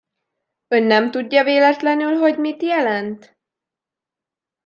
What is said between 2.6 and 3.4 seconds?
jelent?